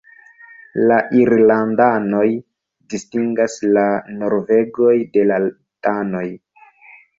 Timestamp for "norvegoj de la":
4.23-5.41